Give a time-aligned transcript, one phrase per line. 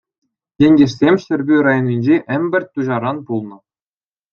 [0.67, 3.57] Ентешсем Ҫӗрпӳ районӗнчи Ӗмпӗрт Туҫаран пулнӑ.